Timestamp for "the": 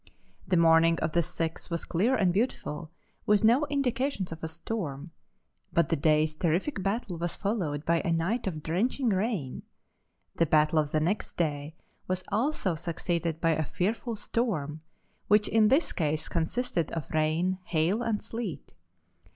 0.47-0.57, 1.11-1.19, 5.89-5.95, 10.37-10.47, 10.89-10.99